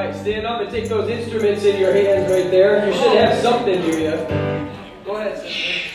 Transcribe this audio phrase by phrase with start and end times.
[0.00, 2.86] right, stand up and take those instruments in your hands right there.
[2.86, 4.12] You should have something to you.
[5.04, 5.88] Go ahead, Stephanie.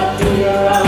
[0.00, 0.79] God, dear.